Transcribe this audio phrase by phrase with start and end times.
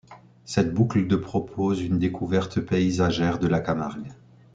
[0.45, 4.11] Cette boucle de propose une découverte paysagère de la Camargue.